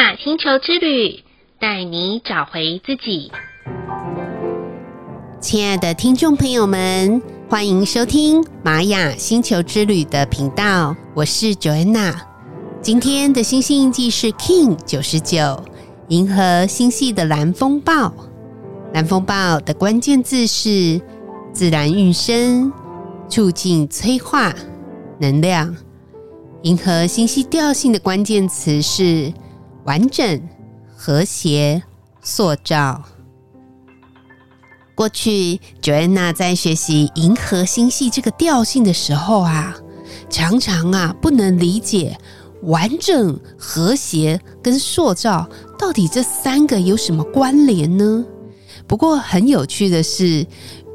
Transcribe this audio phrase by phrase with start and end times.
[0.00, 1.22] 雅星球之旅，
[1.60, 3.30] 带你找回自己。
[5.42, 7.20] 亲爱的听众朋友们，
[7.50, 12.14] 欢迎收听玛雅星球之旅的频道，我是 Joanna。
[12.80, 15.62] 今天的星星印记是 King 九十九，
[16.08, 18.10] 银河星系的蓝风暴。
[18.94, 20.98] 蓝风暴的关键字是
[21.52, 22.72] 自然运生、
[23.28, 24.54] 促进催化、
[25.18, 25.76] 能量。
[26.62, 29.30] 银河星系调性的关键词是
[29.84, 30.40] 完整、
[30.94, 31.82] 和谐、
[32.22, 33.02] 塑造。
[34.94, 39.74] 过去，Joanna 在学习银河星系这个调性的时候啊，
[40.28, 42.18] 常常啊不能理解
[42.64, 45.48] 完整、和谐跟塑造
[45.78, 48.24] 到底这三个有什么关联呢？
[48.86, 50.46] 不过很有趣的是，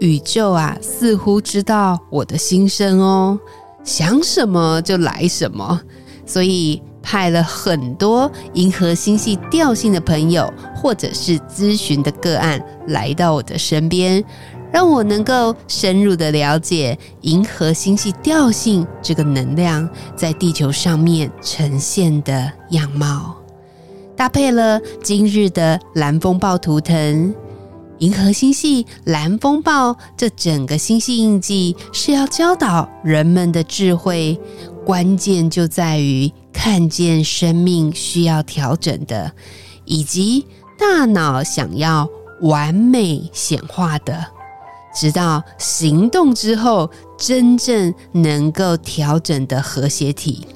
[0.00, 3.40] 宇宙啊似乎知道我的心声哦，
[3.82, 5.80] 想什么就来什么，
[6.26, 6.82] 所以。
[7.04, 14.24] 派了很多银河星系调性的朋友，或者是咨询的个案来到我的身边，
[14.72, 23.36] 让我能够深入的了解银河星系调性这个能量在地球上面呈现的样貌。
[24.16, 27.34] 搭配了今日的蓝风暴图腾，
[27.98, 34.40] 银河星系蓝风暴这整个星系印记是要教导人们的智慧，
[34.86, 36.32] 关键就在于。
[36.54, 39.32] 看见生命需要调整的，
[39.84, 40.46] 以及
[40.78, 42.08] 大脑想要
[42.40, 44.24] 完美显化的，
[44.94, 50.46] 直到行动之后真正能够调整的和谐体。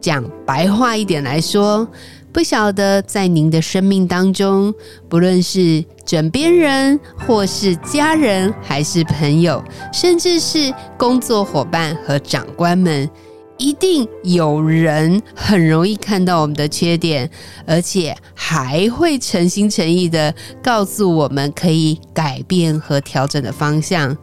[0.00, 1.86] 讲白话一点来说，
[2.32, 4.72] 不晓得在您的生命当中，
[5.08, 13.10] 不论是枕边人，或是家人，还是朋友，甚至是工作伙伴和长官们。
[13.58, 17.28] 一定有人很容易看到我们的缺点，
[17.66, 24.16] 而且还会诚心诚意的告诉我们可以改变和调整的方向。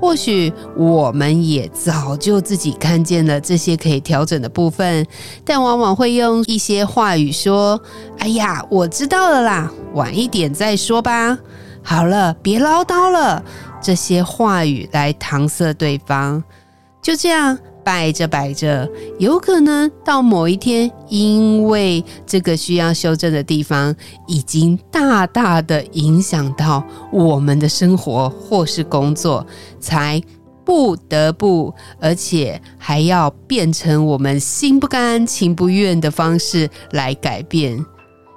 [0.00, 5.06] 或许我们也早就自己看见了这些可以调整的部分，
[5.44, 7.80] 但往往会用一些话语说
[8.18, 11.38] ：“哎呀，我知道了啦，晚一点再说吧。”
[11.82, 13.42] 好了，别唠叨了。
[13.80, 16.42] 这些话语来搪塞对方，
[17.00, 17.56] 就这样。
[17.84, 23.94] 摆着摆着，有可能到某一天，因为这个需要修正的地方，
[24.26, 29.46] 已经大大的影响到我们的生活或是工作，
[29.78, 30.20] 才
[30.64, 37.78] 不得不，而且还要变成我们心不甘情不愿的方式来改变。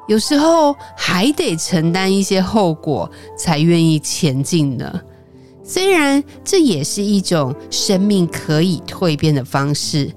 [0.09, 5.01] 有时候还得承担一些后果，才愿意前进呢。
[5.69, 10.09] 虽然这也是一种生命可以蜕变的方式，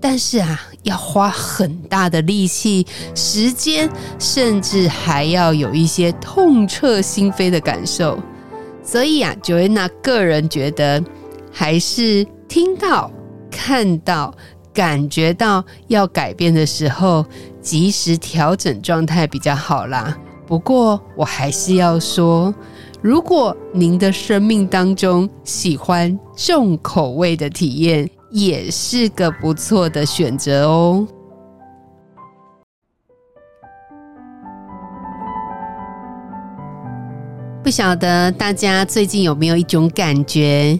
[0.00, 3.90] 但是啊，要花很大的力气、时间，
[4.20, 8.16] 甚至还要有一些痛彻心扉的感受。
[8.84, 11.02] 所以啊，Joanna 个人觉得，
[11.50, 13.10] 还是听到、
[13.50, 14.32] 看到、
[14.72, 17.26] 感觉到要改变的时候，
[17.60, 20.16] 及时调整状态比较好啦。
[20.46, 22.54] 不过，我还是要说。
[23.02, 31.04] 如果您的生命当中喜欢重口味的体验，也是个不错的选择哦。
[37.60, 40.78] 不晓得大家最近有没有一种感觉，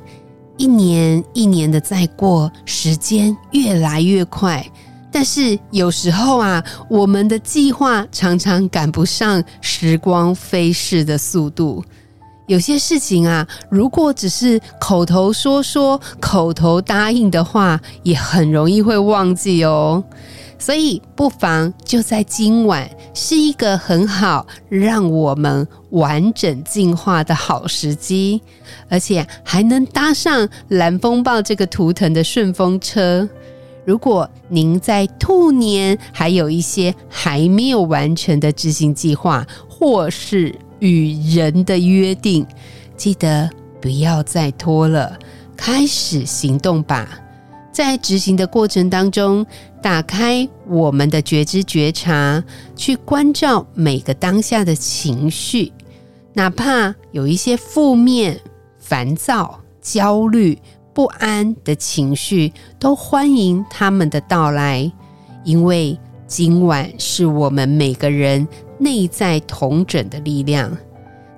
[0.56, 4.64] 一年一年的在过，时间越来越快，
[5.10, 11.82] 但是有时候啊，我们的计划常常赶不上时光飞逝的速度。
[12.52, 20.04] 有些事情啊，如果只是口头说说、口头答应的话，也很容易会忘记哦。
[20.58, 28.42] 所以，不妨就在今晚，是一个很好让我们完整进化的好时机，
[28.90, 33.26] 而且还能搭上蓝风暴这个图腾的顺风车。
[33.86, 42.44] 如果您在兔年还有一些还没有完成的执行计划，或是与人的约定，
[42.96, 43.48] 记得
[43.80, 45.16] 不要再拖了，
[45.56, 47.08] 开始行动吧。
[47.70, 49.46] 在执行的过程当中，
[49.80, 52.42] 打开我们的觉知觉察，
[52.74, 55.72] 去关照每个当下的情绪，
[56.32, 58.40] 哪怕有一些负面、
[58.80, 60.58] 烦躁、焦虑、
[60.92, 64.90] 不安的情绪，都欢迎他们的到来，
[65.44, 65.96] 因为
[66.34, 68.48] 今晚是我们每个人。
[68.78, 70.74] 内在同整的力量，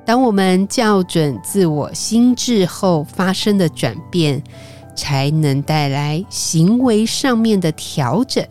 [0.06, 4.40] 当我们校准自我心智后发生的转变，
[4.94, 8.46] 才能带来行为上面的调整。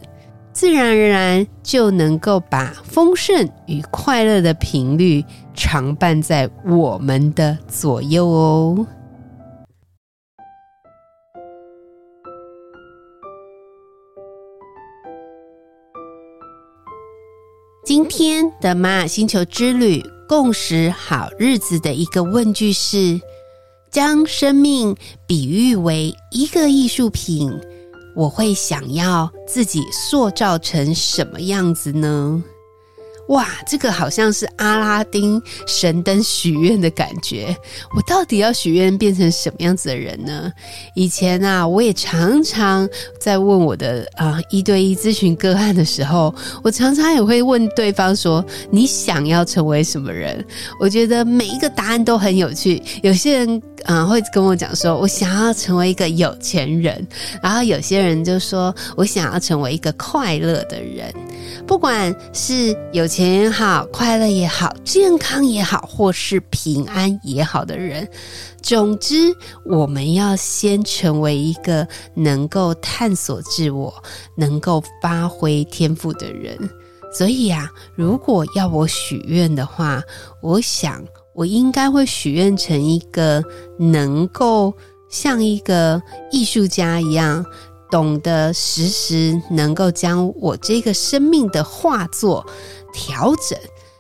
[0.51, 5.23] 自然而然就能够把丰盛与快乐的频率
[5.53, 8.85] 常伴在我们的左右哦。
[17.95, 23.21] 今天的玛雅星球之旅共识好日子的一个问句是：
[23.91, 24.95] 将生命
[25.27, 27.53] 比喻为一个艺术品，
[28.15, 32.43] 我会想要自己塑造成什么样子呢？
[33.29, 37.55] 哇，这个好像是阿拉丁神灯许愿的感觉。
[37.95, 40.51] 我到底要许愿变成什么样子的人呢？
[40.93, 42.87] 以前啊，我也常常
[43.19, 50.45] 在问我的啊一对一咨询个案的时候，我常常也会问对方说：“你想要成为什么人？”
[50.77, 52.83] 我觉得每一个答案都很有趣。
[53.01, 57.07] 有些人啊会跟我讲说：“我想要成为一个有钱人。”
[57.41, 61.13] 然后有些人就说：“我想要成为一个快乐的人。”
[61.65, 68.07] 不管是有钱也好，快乐也好，健康也好，或是平安也好的人，
[68.61, 69.15] 总之，
[69.65, 73.93] 我们要先成为一个能够探索自我、
[74.37, 76.57] 能够发挥天赋的人。
[77.11, 80.01] 所以啊，如果要我许愿的话，
[80.41, 81.03] 我想
[81.35, 83.43] 我应该会许愿成一个
[83.77, 84.73] 能够
[85.09, 86.01] 像一个
[86.31, 87.45] 艺术家一样。
[87.93, 92.43] 懂得时时能够将我这个生命的画作
[92.91, 93.55] 调整，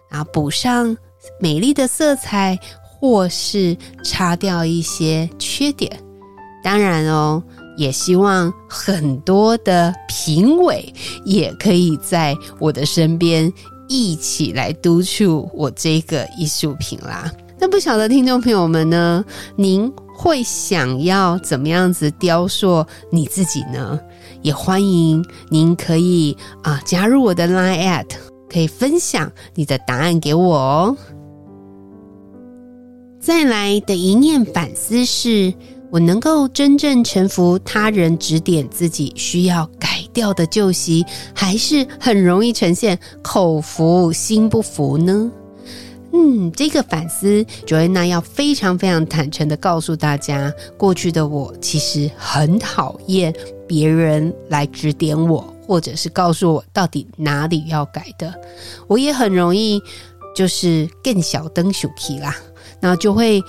[0.09, 0.97] 然后补上
[1.39, 5.95] 美丽的色彩，或是擦掉一些缺点。
[6.63, 7.43] 当然哦，
[7.77, 10.91] 也希望很多的评委
[11.23, 13.53] 也可以在我的身边
[13.87, 17.31] 一起来督促我这个艺术品啦。
[17.59, 19.23] 那不晓得听众朋友们呢，
[19.55, 23.99] 您会想要怎么样子雕塑你自己呢？
[24.41, 28.05] 也欢迎您可以啊加入我的 Line@，
[28.49, 30.97] 可以分享你的答案给我哦。
[33.19, 35.53] 再来的一念反思是，
[35.91, 45.31] 我能够真正臣服他人指点自己需要改掉的旧习，还是很容易呈现口服心不服呢？
[46.15, 53.33] 嗯，这个反思，Joanna 要非常非常坦诚的告诉大家，过去的我其实很讨厌
[53.67, 58.31] 别人来指点我，或者是告诉我到底哪里要改的。
[58.87, 59.81] 我也很容易
[60.35, 62.35] 就是更小灯小 key 啦，
[62.79, 63.41] 然后就会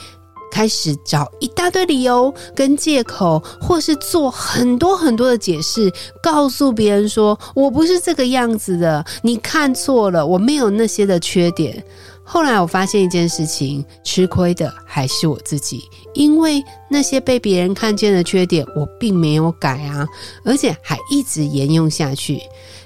[0.50, 11.84] 开始找一大堆理由跟借口，或是做很多很多的解释，告诉别人说我不是这个样子的，你看错了，我没有那些的缺点。
[12.24, 15.82] 后来我发现一件事情，吃亏的还是我自己，
[16.14, 20.06] 因为那些被别人看见的缺点，我并没有改啊，
[20.44, 22.40] 而且还一直沿用下去。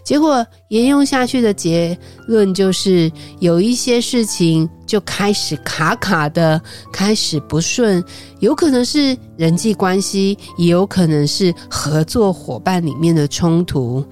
[0.05, 1.97] 结果沿用下去的结
[2.27, 6.61] 论就是，有一些事情就开始卡卡的，
[6.91, 8.03] 开始不顺，
[8.41, 14.03] 有可能是人际关系，也有可能是合作伙伴里面的冲突。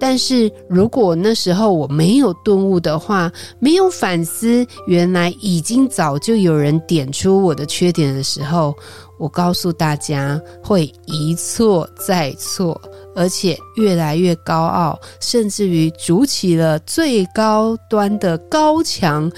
[0.00, 8.74] 但是如果那时候我没有顿悟的话，没有反思，原来已经早就有人点出我的缺点的时候，
[9.18, 12.80] 我告诉大家会一错再错，
[13.14, 19.30] 而且越来越高傲，甚至于筑起了最高端的高墙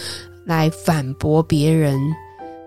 [0.46, 2.00] 来反驳别人。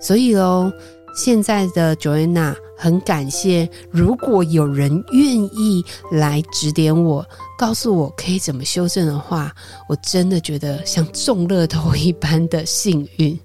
[0.02, 0.70] 所以喽，
[1.16, 2.54] 现在的 Joanna。
[2.78, 7.26] 很感谢，如果有人愿意来指点我，
[7.58, 9.52] 告诉我可以怎么修正的话，
[9.88, 13.38] 我真的觉得像中乐透一般的幸运。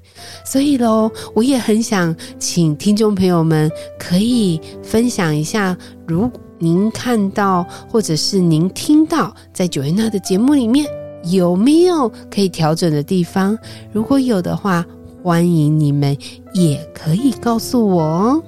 [0.44, 10.86] 所以喽，我也很想请听众朋友们可以分享一下，如您看到或者是您听到，在九月娜的节目里面
[11.24, 13.56] 有没有可以调整的地方？
[13.92, 14.84] 如果有的话，
[15.22, 16.16] 欢迎你们
[16.52, 18.42] 也可以告诉我哦。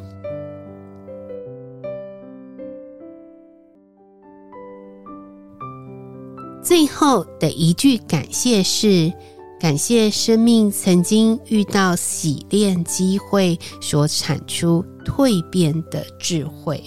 [6.63, 9.13] 最后的一句感谢是：
[9.59, 16.83] 感谢生命曾经遇到洗练机会所产出蜕变的智慧。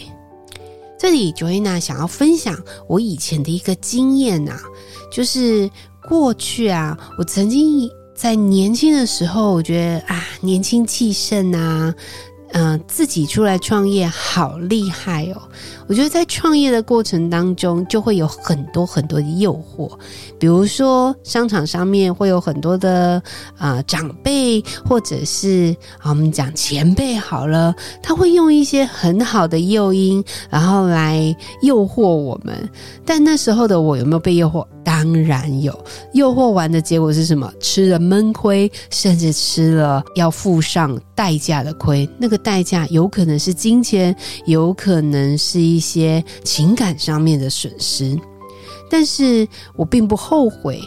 [0.97, 4.57] 这里 Joanna 想要分享我以前的一个经验啊，
[5.11, 5.69] 就是
[6.07, 11.93] 过去啊，我曾经在年轻的时候，我觉得啊，年轻气盛啊。
[12.57, 15.41] 嗯、自己出来创业好厉害哦。
[15.87, 19.91] 我觉得在创业的过程当中，就会有很多很多的诱惑，
[20.39, 23.21] 比如说商场上面会有很多的
[23.57, 32.69] 啊、呃、长辈，或者是啊我们讲前辈好了，他会用一些很好的诱因，然后来诱惑我们。
[33.05, 34.65] 但那时候的我有没有被诱惑？
[34.85, 35.77] 当然有。
[36.13, 37.51] 诱惑完的结果是什么？
[37.59, 42.07] 吃了闷亏，甚至吃了要付上代价的亏。
[42.17, 44.15] 那个代价有可能是金钱，
[44.45, 48.17] 有可能是一些情感上面的损失，
[48.89, 50.79] 但是我并不后悔。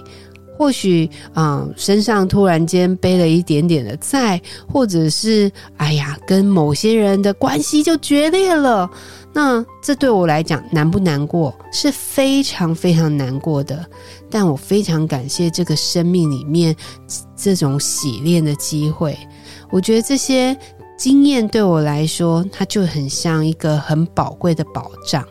[0.57, 8.91] 或许啊、身上突然间背了一点点的债，或者是哎呀，跟某些人的关系就决裂了。
[9.39, 11.55] 那这对我来讲难不难过？
[11.71, 13.87] 是非常非常难过的。
[14.29, 16.75] 但我非常感谢这个生命里面
[17.37, 19.17] 这种洗练的机会。
[19.71, 20.59] 我觉得这些
[20.99, 25.25] 经验对我来说，它就很像一个很宝贵的保障。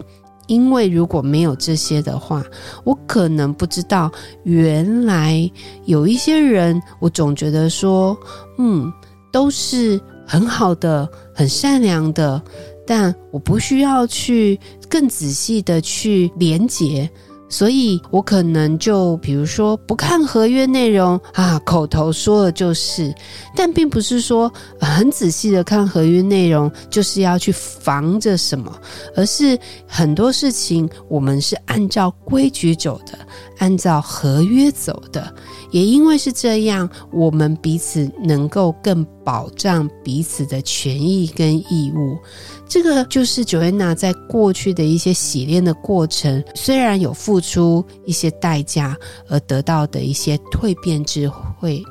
[0.48, 2.42] 因为如果没有这些的话，
[2.86, 4.10] 我可能不知道
[4.44, 5.52] 原来
[5.84, 8.18] 有一些人，我总觉得说，
[8.58, 8.90] 嗯，
[9.34, 12.42] 都是很好的、很善良的，
[12.88, 17.08] 但我不需要去更仔细的去连接。
[17.50, 23.16] 所以我可能就比如说不看合约内容啊，口头说了就是，
[23.56, 24.52] 但并不是说
[24.82, 28.78] 很仔细的看合约内容就是要去防着什么，
[29.16, 33.18] 而是很多事情我们是按照规矩走的，
[33.58, 35.34] 按照合约走的。
[35.72, 42.18] 也因为是这样，我们彼此能够更保障彼此的权益跟义务。
[42.68, 48.96] 这个就是 Joanna 在过去的一些洗练的过程，虽然有付出一些代价
[49.28, 51.84] 而得到的一些蜕变智慧，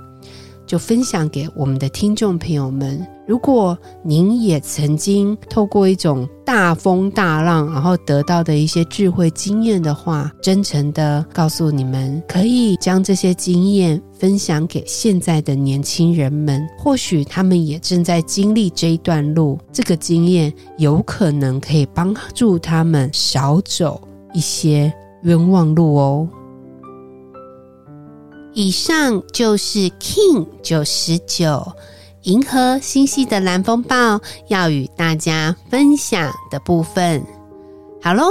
[0.66, 3.15] 就分享给我们的听众朋友们。
[3.26, 16.64] 如果您也曾经透过一种大风大浪，然后得到的一些智慧经验的话，真诚的告诉你们，可以将这些经验分享给现在的年轻人们。
[16.78, 24.00] 或许他们也正在经历这一段路，这个经验有可能可以帮助他们少走
[24.32, 24.92] 一些
[25.24, 26.28] 冤枉路哦。
[28.54, 31.66] 以上就是 Kin 九十九。
[32.26, 37.24] 银河星系的蓝风暴要与大家分享的部分，
[38.02, 38.24] 好喽，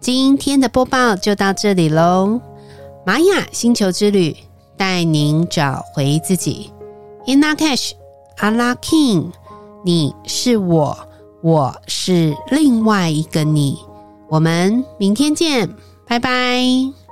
[0.00, 2.40] 今天的播报就到这里喽。
[3.04, 4.34] 玛雅星球之旅
[4.78, 6.72] 带您找回自己
[7.26, 7.92] ，In Lak'ech
[8.38, 9.30] Ala K'in，
[9.84, 10.96] 你是我，
[11.42, 13.78] 我是另外一个你。
[14.30, 15.68] 我们明天见，
[16.06, 17.03] 拜拜。